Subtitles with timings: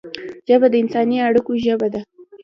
[0.47, 2.01] ژبه د انساني اړیکو ژبه ده